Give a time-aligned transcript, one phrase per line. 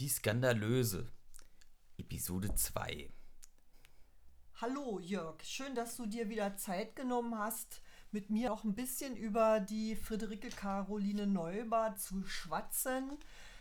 [0.00, 1.12] Die Skandalöse.
[1.98, 3.10] Episode 2.
[4.62, 9.14] Hallo Jörg, schön, dass du dir wieder Zeit genommen hast, mit mir auch ein bisschen
[9.14, 13.18] über die Friederike Caroline Neuber zu schwatzen,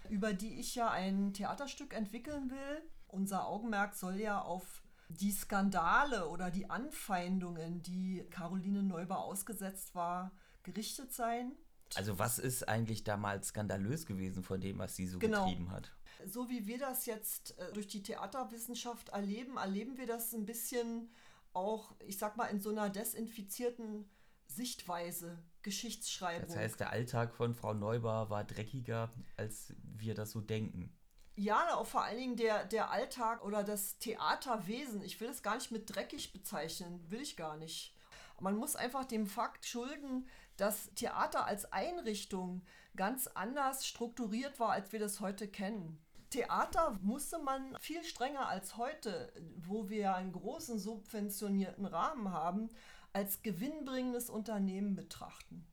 [0.10, 2.84] über die ich ja ein Theaterstück entwickeln will.
[3.10, 10.32] Unser Augenmerk soll ja auf die Skandale oder die Anfeindungen, die Caroline Neuber ausgesetzt war,
[10.64, 11.52] gerichtet sein.
[11.96, 15.46] Also was ist eigentlich damals skandalös gewesen von dem, was sie so Genau.
[15.46, 15.92] getrieben hat?
[16.26, 21.10] So wie wir das jetzt äh, durch die Theaterwissenschaft erleben, erleben wir das ein bisschen
[21.54, 24.10] auch, ich sag mal, in so einer desinfizierten
[24.48, 26.48] Sichtweise, Geschichtsschreibung.
[26.48, 30.96] Das heißt, der Alltag von Frau Neuber war dreckiger, als wir das so denken.
[31.36, 35.02] Ja, auch vor allen Dingen der, der Alltag oder das Theaterwesen.
[35.02, 37.96] Ich will es gar nicht mit dreckig bezeichnen, will ich gar nicht.
[38.42, 40.28] Man muss einfach dem Fakt schulden,
[40.60, 42.64] dass Theater als Einrichtung
[42.96, 46.00] ganz anders strukturiert war, als wir das heute kennen.
[46.30, 52.70] Theater musste man viel strenger als heute, wo wir einen großen subventionierten Rahmen haben,
[53.14, 55.66] als gewinnbringendes Unternehmen betrachten.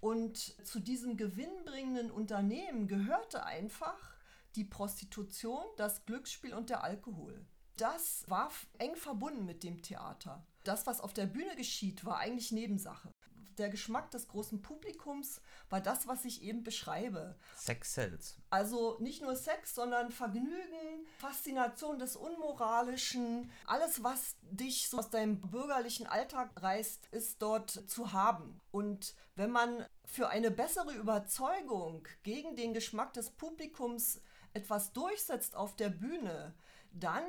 [0.00, 4.16] Und zu diesem gewinnbringenden Unternehmen gehörte einfach
[4.56, 7.46] die Prostitution, das Glücksspiel und der Alkohol.
[7.76, 10.44] Das war eng verbunden mit dem Theater.
[10.64, 13.10] Das, was auf der Bühne geschieht, war eigentlich Nebensache.
[13.58, 17.36] Der Geschmack des großen Publikums war das, was ich eben beschreibe.
[17.56, 18.36] Sex sells.
[18.50, 23.50] Also nicht nur Sex, sondern Vergnügen, Faszination des Unmoralischen.
[23.66, 28.60] Alles, was dich so aus deinem bürgerlichen Alltag reißt, ist dort zu haben.
[28.70, 34.20] Und wenn man für eine bessere Überzeugung gegen den Geschmack des Publikums
[34.54, 36.54] etwas durchsetzt auf der Bühne,
[36.92, 37.24] dann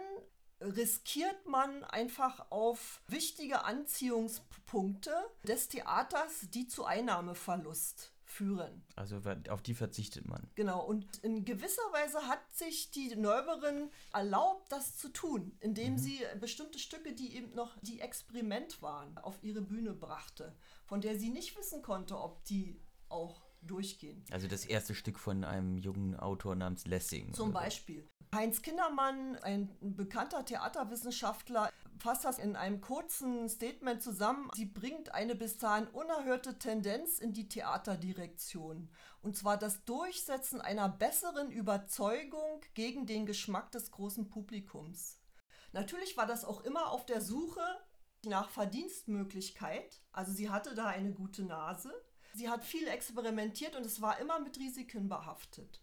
[0.63, 8.83] riskiert man einfach auf wichtige Anziehungspunkte des Theaters, die zu Einnahmeverlust führen.
[8.95, 10.49] Also auf die verzichtet man.
[10.55, 16.19] Genau, und in gewisser Weise hat sich die Neuberin erlaubt, das zu tun, indem sie
[16.39, 21.29] bestimmte Stücke, die eben noch die Experiment waren, auf ihre Bühne brachte, von der sie
[21.29, 24.23] nicht wissen konnte, ob die auch durchgehen.
[24.31, 27.33] Also das erste Stück von einem jungen Autor namens Lessing.
[27.33, 27.53] Zum.
[27.53, 28.07] Beispiel.
[28.33, 31.69] Heinz Kindermann, ein bekannter Theaterwissenschaftler,
[31.99, 34.49] fasst das in einem kurzen Statement zusammen.
[34.55, 38.89] Sie bringt eine bis dahin unerhörte Tendenz in die Theaterdirektion.
[39.21, 45.19] Und zwar das Durchsetzen einer besseren Überzeugung gegen den Geschmack des großen Publikums.
[45.71, 47.61] Natürlich war das auch immer auf der Suche
[48.25, 50.01] nach Verdienstmöglichkeit.
[50.11, 51.93] Also sie hatte da eine gute Nase.
[52.33, 55.81] Sie hat viel experimentiert und es war immer mit Risiken behaftet.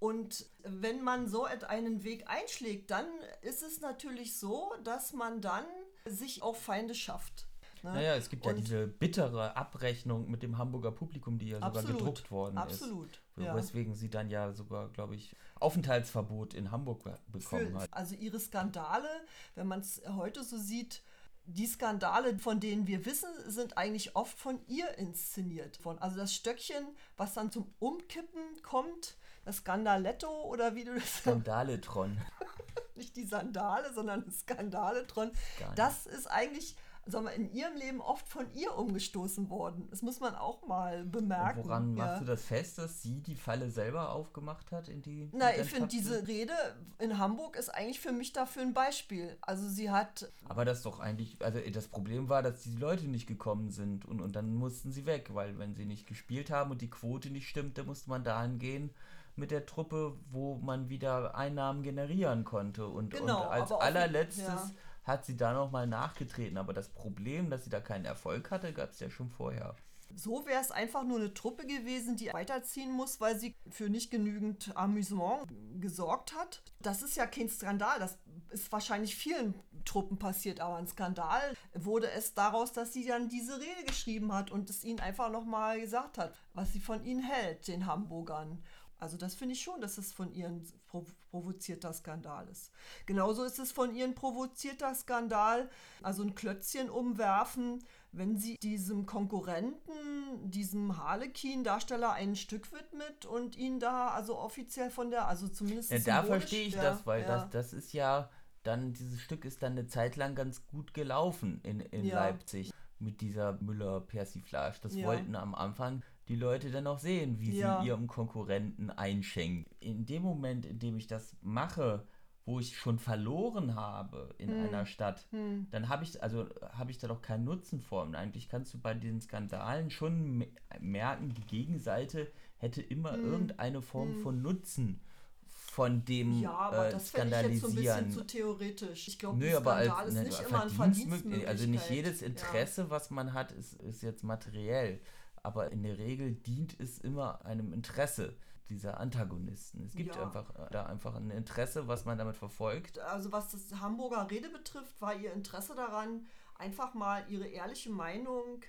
[0.00, 3.06] Und wenn man so einen Weg einschlägt, dann
[3.42, 5.64] ist es natürlich so, dass man dann
[6.04, 7.46] sich auch Feinde schafft.
[7.82, 7.92] ne?
[7.94, 11.68] Naja, es gibt ja Und- diese bittere Abrechnung mit dem Hamburger Publikum, die ja sogar
[11.76, 13.44] Absolut, gedruckt worden absolut, ist.
[13.44, 13.54] ja.
[13.54, 17.92] Weswegen sie dann ja sogar, glaube ich, Aufenthaltsverbot in Hamburg be- bekommen Für, hat.
[17.92, 19.08] also ihre Skandale,
[19.54, 21.02] wenn man es heute so sieht,
[21.46, 25.76] die Skandale, von denen wir wissen, sind eigentlich oft von ihr inszeniert.
[25.76, 31.18] Von, also das Stöckchen, was dann zum Umkippen kommt, das Skandaletto oder wie du das
[31.18, 32.18] Skandaletron.
[32.94, 35.32] nicht die Sandale, sondern Skandaletron.
[35.56, 35.74] Skandal.
[35.76, 39.88] Das ist eigentlich, sagen wir, in ihrem Leben oft von ihr umgestoßen worden.
[39.90, 41.64] Das muss man auch mal bemerken.
[41.64, 42.04] Woran ja.
[42.04, 45.30] machst du das fest, dass sie die Falle selber aufgemacht hat, in die.
[45.32, 46.26] Na, ich finde, diese?
[46.26, 46.52] Rede
[46.98, 49.36] in Hamburg ist eigentlich für mich dafür ein Beispiel.
[49.40, 53.06] Also sie hat Aber das ist doch eigentlich, also das Problem war, dass die Leute
[53.06, 56.70] nicht gekommen sind und, und dann mussten sie weg, weil wenn sie nicht gespielt haben
[56.70, 58.90] und die Quote nicht stimmt, dann musste man dahin gehen
[59.36, 62.86] mit der Truppe, wo man wieder Einnahmen generieren konnte.
[62.86, 64.70] Und, Genau, und als allerletztes ja.
[65.04, 66.58] Hat sie da nochmal nachgetreten.
[66.58, 69.76] Aber das Problem, dass sie da keinen Erfolg hatte, gab es ja schon vorher.
[70.16, 74.10] So wäre es einfach nur eine Truppe gewesen, die weiterziehen muss, weil sie für nicht
[74.10, 75.48] genügend Amüsement
[75.80, 76.62] gesorgt hat.
[76.80, 78.18] Das ist ja kein Skandal, das
[78.50, 79.54] ist wahrscheinlich vielen
[79.84, 84.52] Truppen passiert, aber ein Skandal wurde es daraus, dass sie dann diese Rede geschrieben hat
[84.52, 88.62] und es ihnen einfach nochmal gesagt hat, was sie von ihnen hält, den Hamburgern.
[88.98, 92.70] Also das finde ich schon, dass es von ihren prov provozierter Skandal ist.
[93.06, 95.68] Genauso ist es von ihren provozierter Skandal,
[96.00, 97.82] also ein Klötzchen umwerfen,
[98.12, 105.10] wenn sie diesem Konkurrenten, diesem Harlequin-Darsteller ein Stück widmet und ihn da also offiziell von
[105.10, 107.26] der, also zumindest Ja, da verstehe ich ja, das, weil ja.
[107.26, 108.30] das, das ist ja
[108.62, 112.08] dann, dieses Stück ist dann eine Zeit lang ganz gut gelaufen in, in.
[112.08, 114.78] Leipzig mit dieser Müller-Persiflage.
[114.82, 117.80] Das wollten am Anfang die Leute dann auch sehen, wie Ja.
[117.80, 119.66] sie ihrem Konkurrenten einschenken.
[119.80, 122.06] In dem Moment, in dem ich das mache,
[122.46, 124.68] wo ich schon verloren habe in Hm.
[124.68, 125.26] einer Stadt,
[125.70, 128.02] dann habe ich also habe ich da doch keinen Nutzen vor.
[128.02, 130.48] Und eigentlich kannst du bei den Skandalen schon me-
[130.80, 133.24] merken, die Gegenseite hätte immer Hm.
[133.32, 135.00] irgendeine Form von Nutzen
[135.46, 138.10] von dem ja, aber äh, das finde ich jetzt so ein bisschen Skandalisieren.
[138.10, 139.08] zu theoretisch.
[139.08, 141.48] Ich glaube, aber als Skandal ist ne, nicht immer ein Verdienstmöglich- Verdienstmöglichkeit.
[141.48, 142.26] also nicht jedes Ja.
[142.28, 145.00] Interesse, was man hat, ist, ist jetzt materiell.
[145.44, 148.36] Aber in der Regel dient es immer einem Interesse
[148.70, 149.84] dieser Antagonisten.
[149.84, 150.24] Es gibt Ja.
[150.24, 152.98] einfach äh, da einfach ein Interesse, was man damit verfolgt.
[152.98, 156.26] Also was das Hamburger Rede betrifft, war ihr Interesse daran,
[156.56, 158.62] einfach mal ihre ehrliche Meinung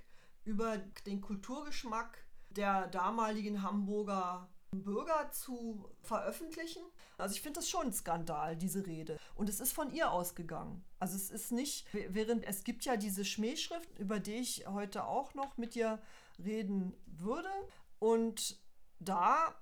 [0.43, 2.17] über den Kulturgeschmack
[2.49, 6.83] der damaligen Hamburger Bürger zu veröffentlichen.
[7.17, 9.17] Also ich finde das schon ein Skandal, diese Rede.
[9.35, 10.83] Und es ist von ihr ausgegangen.
[10.99, 15.33] Also es ist nicht, während es gibt ja diese Schmähschrift, über die ich heute auch
[15.33, 15.99] noch mit dir
[16.39, 17.49] reden würde.
[17.99, 18.59] Und
[18.99, 19.55] da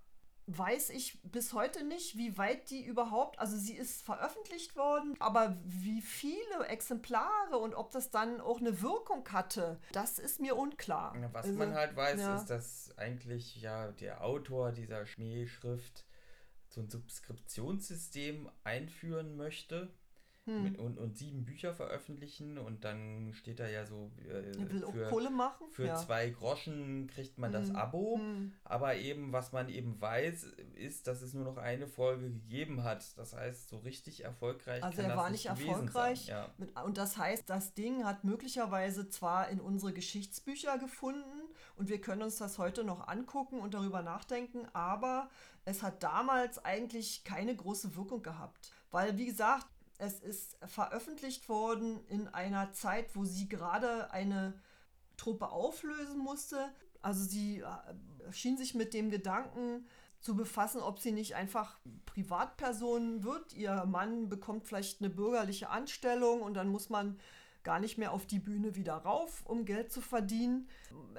[0.45, 5.57] weiß ich bis heute nicht, wie weit die überhaupt, also sie ist veröffentlicht worden, aber
[5.63, 11.15] wie viele Exemplare und ob das dann auch eine Wirkung hatte, das ist mir unklar.
[11.17, 12.35] Ja, Was Also, man halt weiß, ja.
[12.35, 16.05] ist, dass eigentlich ja der Autor dieser Schmähschrift
[16.67, 19.93] so ein Subskriptionssystem einführen möchte
[20.45, 20.63] Hm.
[20.63, 24.51] mit, und, und sieben Bücher veröffentlichen und dann steht da ja so äh,
[24.91, 25.02] für,
[25.33, 25.67] machen.
[25.71, 25.95] für ja.
[25.95, 28.17] zwei Groschen kriegt man das Hm, Abo.
[28.17, 28.53] hm.
[28.63, 30.43] Aber eben, was man eben weiß,
[30.75, 33.17] ist, dass es nur noch eine Folge gegeben hat.
[33.17, 36.25] Das heißt, so richtig erfolgreich Also er war nicht erfolgreich.
[36.25, 36.35] Sein.
[36.35, 36.49] Ja.
[36.57, 41.41] Mit, und das heißt, das Ding hat möglicherweise zwar in unsere Geschichtsbücher gefunden
[41.75, 45.29] und wir können uns das heute noch angucken und darüber nachdenken, aber
[45.65, 48.71] es hat damals eigentlich keine große Wirkung gehabt.
[48.91, 54.53] Weil, wie gesagt, es ist veröffentlicht worden in einer Zeit, wo sie gerade eine
[55.23, 56.69] Truppe auflösen musste.
[57.01, 59.85] Also sie äh, schien sich mit dem Gedanken
[60.19, 63.53] zu befassen, ob sie nicht einfach Privatperson wird.
[63.53, 67.19] Ihr Mann bekommt vielleicht eine bürgerliche Anstellung und dann muss man
[67.63, 70.67] gar nicht mehr auf die Bühne wieder rauf, um Geld zu verdienen.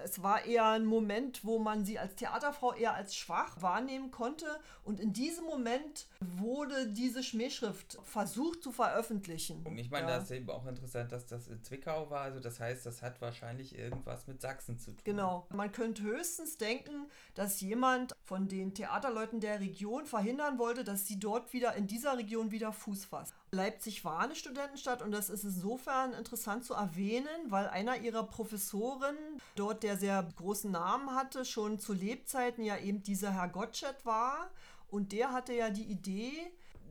[0.04, 4.46] Es war eher ein Moment, wo man sie als Theaterfrau eher als schwach wahrnehmen konnte.
[4.84, 9.64] Und in diesem Moment wurde diese Schmähschrift versucht zu veröffentlichen.
[9.66, 10.16] Und ich meine, Ja.
[10.16, 12.20] das ist eben auch interessant, dass das in Zwickau war.
[12.22, 15.00] Also das heißt, das hat wahrscheinlich irgendwas mit Sachsen zu tun.
[15.04, 15.46] Genau.
[15.50, 21.18] Man könnte höchstens denken, dass jemand von den Theaterleuten der Region verhindern wollte, dass sie
[21.18, 23.34] dort wieder in dieser Region wieder Fuß fasst.
[23.54, 29.16] Leipzig war eine Studentenstadt und das ist insofern interessant zu erwähnen, weil einer ihrer Professoren
[29.54, 34.50] dort, der sehr großen Namen hatte, schon zu Lebzeiten ja eben dieser Herr Gottsched war
[34.88, 36.32] und der hatte ja die Idee,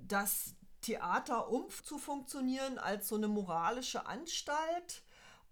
[0.07, 5.04] das Theater umzufunktionieren als so eine moralische Anstalt.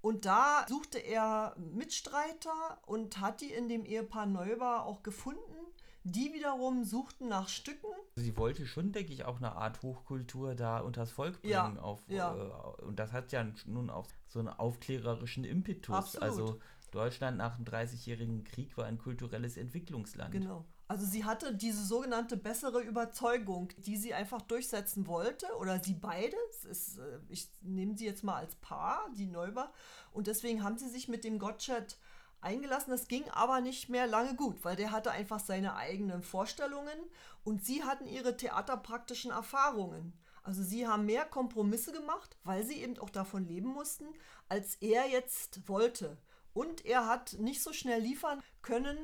[0.01, 5.60] Und da suchte er Mitstreiter und hat die in dem Ehepaar Neuber auch gefunden.
[6.03, 7.87] Die wiederum suchten nach Stücken.
[8.15, 11.51] Sie wollte schon, denke ich, auch eine Art Hochkultur da unters Volk bringen.
[11.53, 12.35] Ja, auf, ja.
[12.35, 15.95] Äh, und das hat ja nun auch so einen aufklärerischen Impetus.
[15.95, 16.23] Absolut.
[16.23, 16.59] Also
[16.91, 20.31] Deutschland nach dem 30-jährigen Krieg war ein kulturelles Entwicklungsland.
[20.31, 20.65] Genau.
[20.87, 26.35] Also sie hatte diese sogenannte bessere Überzeugung, die sie einfach durchsetzen wollte, oder sie beide,
[26.69, 29.71] ist, äh, ich nehme sie jetzt mal als Paar, die Neuber,
[30.11, 31.97] und deswegen haben sie sich mit dem Gottsched
[32.41, 32.91] eingelassen.
[32.91, 36.99] Das ging aber nicht mehr lange gut, weil der hatte einfach seine eigenen Vorstellungen
[37.43, 40.13] und sie hatten ihre theaterpraktischen Erfahrungen.
[40.43, 44.05] Also sie haben mehr Kompromisse gemacht, weil sie eben auch davon leben mussten,
[44.49, 46.17] als er jetzt wollte.
[46.53, 48.97] Und er hat nicht so schnell liefern können.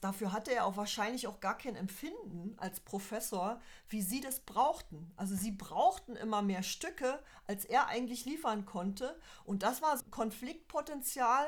[0.00, 5.10] Dafür hatte er auch wahrscheinlich auch gar kein Empfinden als Professor, wie sie das brauchten.
[5.16, 9.18] Also sie brauchten immer mehr Stücke, als er eigentlich liefern konnte.
[9.44, 11.46] Und das war Konfliktpotenzial,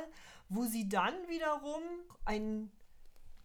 [0.48, 1.82] wo sie dann wiederum
[2.24, 2.70] ein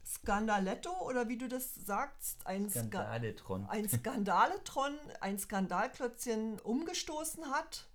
[0.06, 3.66] Skandaletto oder wie du das sagst, ein, Ska Skandaletron.
[3.70, 7.88] ein Skandaletron, ein Skandalklötzchen umgestoßen hat,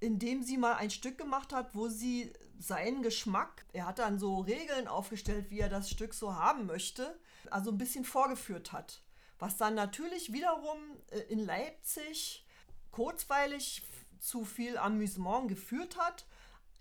[0.00, 4.40] indem sie mal ein Stück gemacht hat, wo sie seinen Geschmack, er hat dann so
[4.40, 7.18] Regeln aufgestellt, wie er das Stück so haben möchte,
[7.50, 9.02] also ein bisschen vorgeführt hat.
[9.38, 10.78] Was dann natürlich wiederum
[11.10, 12.44] äh, in Leipzig
[12.90, 13.82] kurzweilig
[14.18, 16.26] zu viel Amüsement geführt hat.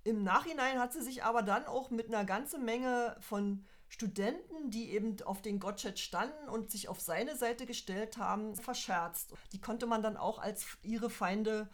[0.08, 4.92] Im Nachhinein hat sie sich aber dann auch mit einer ganzen Menge von Studenten, die
[4.92, 9.34] eben auf den Gottsched standen und sich auf seine Seite gestellt haben, verscherzt.
[9.52, 11.68] Die konnte man dann auch als ihre Feinde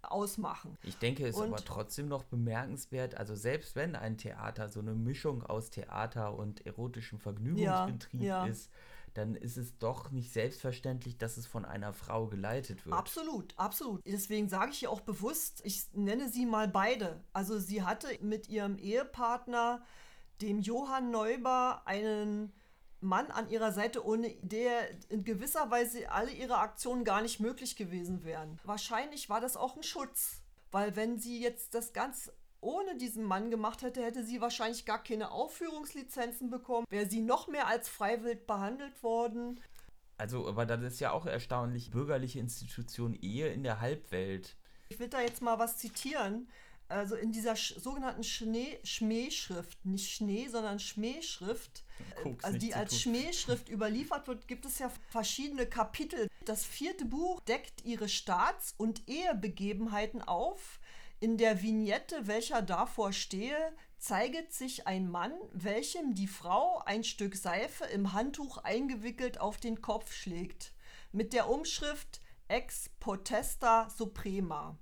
[0.00, 0.78] ausmachen.
[0.82, 4.80] Ich denke, es ist Und- aber trotzdem noch bemerkenswert, also selbst wenn ein Theater so
[4.80, 8.46] eine Mischung aus Theater und erotischem Vergnügungsbetrieb ja.
[8.46, 8.70] ist,
[9.14, 12.96] dann ist es doch nicht selbstverständlich, dass es von einer Frau geleitet wird.
[12.96, 14.02] Absolut, absolut.
[14.04, 17.22] Deswegen sage ich ja auch bewusst, ich nenne sie mal beide.
[17.32, 19.82] Also sie hatte mit ihrem Ehepartner,
[20.42, 22.52] dem Johann Neuber, einen
[23.00, 27.76] Mann an ihrer Seite, ohne der in gewisser Weise alle ihre Aktionen gar nicht möglich
[27.76, 28.58] gewesen wären.
[28.64, 30.42] Wahrscheinlich war das auch ein Schutz,
[30.72, 32.32] weil wenn sie jetzt das ganz
[32.64, 37.48] ohne diesen Mann gemacht hätte, hätte sie wahrscheinlich gar keine Aufführungslizenzen bekommen, wäre sie noch
[37.48, 39.60] mehr als freiwillig behandelt worden.
[40.16, 44.56] Also, aber das ist ja auch erstaunlich, bürgerliche Institution Ehe in der Halbwelt.
[44.88, 46.48] Ich will da jetzt mal was zitieren.
[46.88, 51.82] Also in dieser sch sogenannten Schnee Schmähschrift, nicht Schnee, sondern Schmähschrift,
[52.42, 56.28] also die als Schmähschrift überliefert wird, gibt es ja verschiedene Kapitel.
[56.44, 60.78] Das vierte Buch deckt ihre Staats- und Ehebegebenheiten auf.
[61.24, 63.56] In der Vignette, welcher davor stehe,
[63.96, 69.80] zeiget sich ein Mann, welchem die Frau ein Stück Seife im Handtuch eingewickelt auf den
[69.80, 70.74] Kopf schlägt,
[71.12, 74.76] mit der Umschrift Ex Potesta Suprema.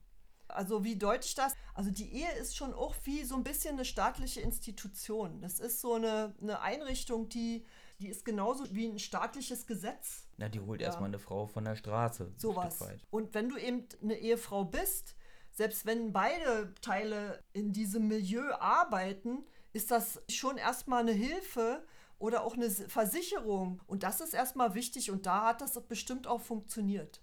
[0.49, 1.55] Also wie deutlich das?
[1.75, 5.41] Also die Ehe ist schon auch wie so ein bisschen eine staatliche Institution.
[5.43, 7.65] Das ist so eine, eine Einrichtung, die,
[8.01, 10.27] die ist genauso wie ein staatliches Gesetz.
[10.39, 10.89] Na, die holt ja.
[10.89, 12.33] erstmal eine Frau von der Straße.
[12.37, 12.85] Sowas.
[13.13, 15.15] Und wenn du eben eine Ehefrau bist,
[15.53, 21.85] selbst wenn beide Teile in diesem Milieu arbeiten, ist das schon erstmal eine Hilfe
[22.19, 23.81] oder auch eine Versicherung.
[23.87, 27.21] Und das ist erstmal wichtig und da hat das bestimmt auch funktioniert.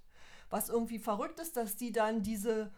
[0.49, 2.71] Was irgendwie verrückt ist, dass die dann diese,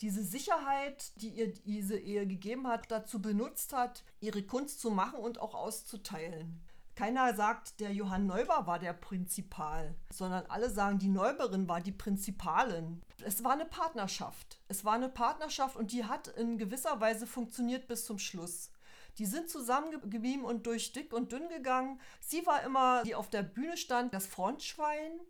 [0.00, 5.18] diese Sicherheit, die ihr diese Ehe gegeben hat, dazu benutzt hat, ihre Kunst zu machen
[5.18, 6.60] und auch auszuteilen.
[6.96, 11.92] Keiner sagt, der Johann Neuber war der Prinzipal, sondern alle sagen, die Neuberin war die
[11.92, 13.02] Prinzipalin.
[13.22, 14.58] Es war eine Partnerschaft.
[14.68, 18.70] Es war eine Partnerschaft und die hat in gewisser Weise funktioniert bis zum Schluss.
[19.18, 22.00] Die sind zusammengeblieben und durch dick und dünn gegangen.
[22.20, 25.20] Sie war immer, die auf der Bühne stand, das Frontschwein.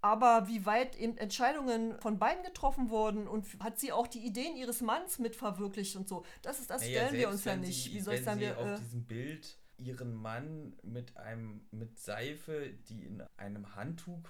[0.00, 4.56] Aber wie weit eben Entscheidungen von beiden getroffen wurden und hat sie auch die Ideen
[4.56, 6.24] ihres Manns mit verwirklicht und so.
[6.40, 7.92] Das ist das naja, stellen wir uns ja nicht.
[7.92, 12.70] Wie soll ich sagen, wir auf äh, diesem Bild ihren Mann mit einem mit Seife,
[12.88, 14.28] die in einem Handtuch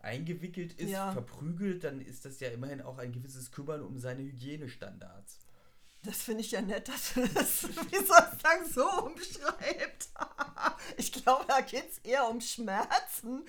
[0.00, 1.12] eingewickelt ist, ja.
[1.12, 5.40] verprügelt, dann ist das ja immerhin auch ein gewisses Kümmern um seine Hygienestandards.
[6.02, 10.08] Das finde ich ja nett, dass du das, wie soll ich sagen, so umschreibt.
[10.98, 13.44] ich glaube, da geht es eher um Schmerzen.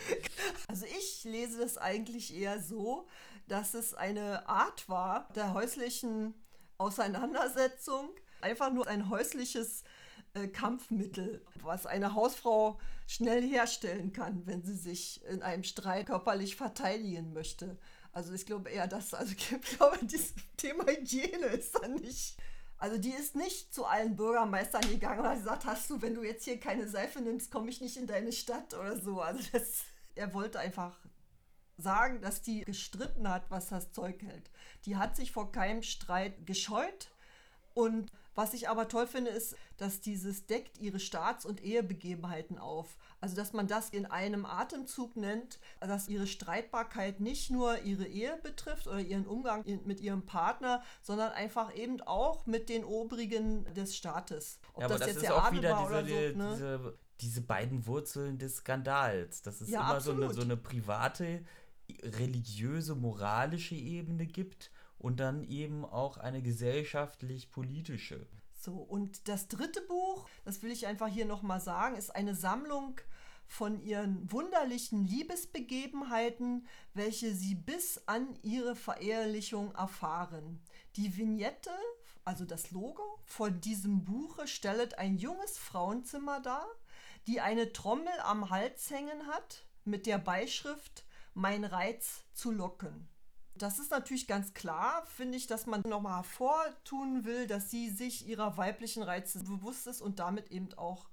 [0.68, 3.08] Also ich lese das eigentlich eher so,
[3.48, 6.34] dass es eine Art war der häuslichen
[6.78, 8.10] Auseinandersetzung,
[8.42, 9.84] einfach nur ein häusliches
[10.36, 12.78] äh, Kampfmittel, was eine Hausfrau
[13.08, 17.78] schnell herstellen kann, wenn sie sich in einem Streit körperlich verteidigen möchte.
[18.12, 22.38] Also ich glaube eher, dass, also ich glaube, dieses Thema Hygiene ist dann nicht.
[22.78, 26.24] Also die ist nicht zu allen Bürgermeistern gegangen und hat gesagt, hast du, wenn du
[26.24, 29.22] jetzt hier keine Seife nimmst, komme ich nicht in deine Stadt oder so.
[29.22, 29.84] Also das,
[30.16, 31.00] er wollte einfach
[31.78, 34.50] sagen, dass die gestritten hat, was das Zeug hält.
[34.86, 37.10] Die hat sich vor keinem Streit gescheut
[37.74, 42.98] und was ich aber toll finde, ist, dass dieses deckt ihre Staats- und Ehebegebenheiten auf.
[43.22, 48.38] Also, dass man das in einem Atemzug nennt, dass ihre Streitbarkeit nicht nur ihre Ehe
[48.44, 53.96] betrifft oder ihren Umgang mit ihrem Partner, sondern einfach eben auch mit den Obrigen des
[53.96, 54.60] Staates.
[54.74, 56.52] Ob ja, aber das, das jetzt ist auch wieder diese, so, ne?
[56.54, 59.42] diese, diese, beiden Wurzeln des Skandals.
[59.44, 61.46] Dass es ja, immer so eine, so eine private,
[62.04, 64.72] religiöse, moralische Ebene gibt
[65.06, 68.26] und dann eben auch eine gesellschaftlich-politische.
[68.60, 73.00] So, und das dritte Buch, das will ich einfach hier nochmal sagen, ist eine Sammlung
[73.46, 80.60] von ihren wunderlichen Liebesbegebenheiten, welche sie bis an ihre Verehrlichung erfahren.
[80.96, 81.70] Die Vignette,
[82.24, 86.66] also das Logo von diesem Buche, stellt ein junges Frauenzimmer dar,
[87.28, 93.08] die eine Trommel am Hals hängen hat mit der Beischrift Mein Reiz zu locken.
[93.58, 98.28] Das ist natürlich ganz klar, finde ich, dass man nochmal hervortun will, dass sie sich
[98.28, 101.08] ihrer weiblichen Reize bewusst ist und damit eben auch.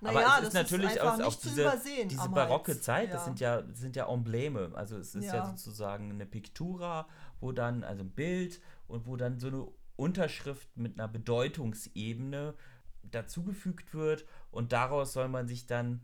[0.00, 1.72] Naja, Aber es ist natürlich ist auch, auch diese,
[2.06, 2.82] diese barocke Hals.
[2.82, 3.14] Zeit, ja.
[3.14, 4.72] das sind ja, sind ja Embleme.
[4.74, 5.36] Also es ist ja.
[5.36, 7.08] ja sozusagen eine Pictura,
[7.40, 9.66] wo dann, also ein Bild und wo dann so eine
[9.96, 12.54] Unterschrift mit einer Bedeutungsebene
[13.02, 16.02] dazugefügt wird und daraus soll man sich dann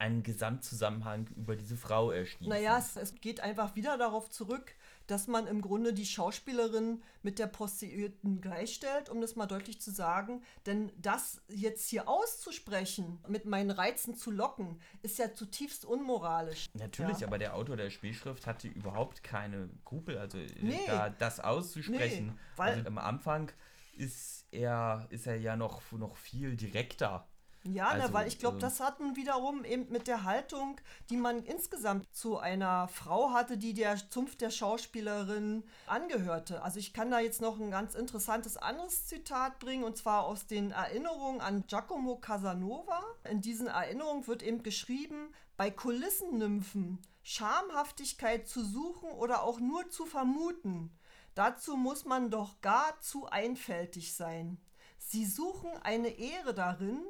[0.00, 2.48] einen Gesamtzusammenhang über diese Frau erschließen.
[2.48, 4.74] Naja, es, es geht einfach wieder darauf zurück,
[5.06, 9.90] dass man im Grunde die Schauspielerin mit der Prostituierten gleichstellt, um das mal deutlich zu
[9.90, 10.42] sagen.
[10.64, 16.66] Denn das jetzt hier auszusprechen, mit meinen Reizen zu locken, ist ja zutiefst unmoralisch.
[16.74, 17.26] Natürlich, ja.
[17.26, 20.78] aber der Autor der Spielschrift hatte überhaupt keine Skrupel, also äh, nee.
[20.86, 22.26] da das auszusprechen.
[22.26, 23.52] Nee, weil also am Anfang
[23.92, 27.28] ist er, ist er ja noch, noch viel direkter
[27.64, 31.16] ja, also, na, weil ich glaube, äh, das hatten wiederum eben mit der Haltung, die
[31.16, 36.62] man insgesamt zu einer Frau hatte, die der Zunft der Schauspielerin angehörte.
[36.62, 40.46] Also ich kann da jetzt noch ein ganz interessantes anderes Zitat bringen, und zwar aus
[40.46, 43.02] den Erinnerungen an Giacomo Casanova.
[43.28, 50.06] In diesen Erinnerungen wird eben geschrieben, bei Kulissennymphen Schamhaftigkeit zu suchen oder auch nur zu
[50.06, 50.90] vermuten.
[51.34, 54.58] Dazu muss man doch gar zu einfältig sein.
[54.98, 57.00] Sie suchen eine Ehre darin,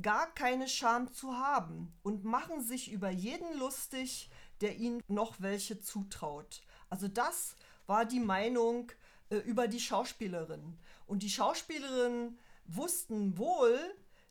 [0.00, 4.30] gar keine Scham zu haben und machen sich über jeden lustig,
[4.60, 6.62] der ihnen noch welche zutraut.
[6.88, 7.56] Also das
[7.86, 8.90] war die Meinung
[9.30, 10.78] äh, über die Schauspielerin.
[11.06, 13.78] Und die Schauspielerinnen wussten wohl,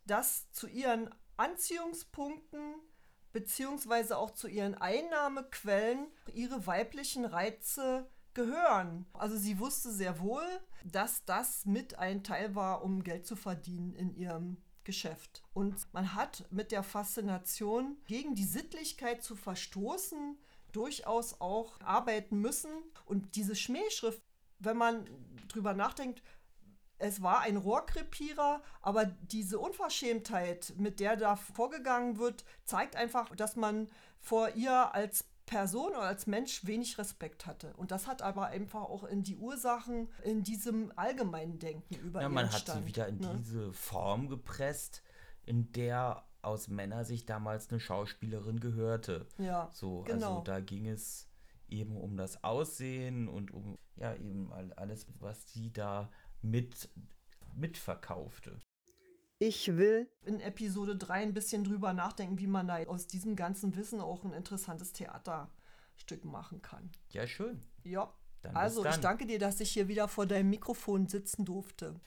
[0.06, 2.76] dass zu ihren Anziehungspunkten
[3.34, 9.06] beziehungsweise auch zu ihren Einnahmequellen ihre weiblichen Reize gehören.
[9.14, 10.46] Also sie wusste sehr wohl,
[10.84, 15.44] dass das mit ein Teil war, um Geld zu verdienen in ihrem Geschäft.
[15.54, 20.38] Und man hat mit der Faszination gegen die Sittlichkeit zu verstoßen
[20.72, 22.72] durchaus auch arbeiten müssen.
[23.06, 24.22] Und diese Schmähschrift,
[24.60, 25.08] wenn man
[25.48, 26.22] drüber nachdenkt,
[26.98, 33.56] es war ein Rohrkrepierer, aber diese Unverschämtheit, mit der da vorgegangen wird, zeigt einfach, dass
[33.56, 37.74] man vor ihr als Person oder als Mensch wenig Respekt hatte.
[37.78, 42.30] Und das hat aber einfach auch in die Ursachen in diesem allgemeinen Denken über Ja,
[42.30, 43.36] man hat sie wieder in ne?
[43.38, 45.04] diese Form gepresst,
[45.46, 49.28] in der aus Männersicht damals eine Schauspielerin gehörte.
[49.38, 50.30] Ja, so, also genau.
[50.30, 51.28] also da ging es
[51.70, 56.10] eben um das Aussehen und um ja eben alles, was sie da
[56.42, 56.90] mit
[57.56, 58.60] mitverkaufte.
[59.42, 63.76] Ich will in Episode 3 ein bisschen drüber nachdenken, wie man da aus diesem ganzen
[63.76, 66.92] Wissen auch ein interessantes Theaterstück machen kann.
[67.10, 67.60] Ja, schön.
[67.84, 68.14] Ja.
[68.44, 72.00] Dann also, ich danke dir, dass ich hier wieder vor deinem Mikrofon sitzen durfte.